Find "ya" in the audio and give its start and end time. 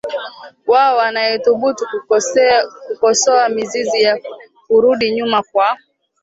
4.01-4.19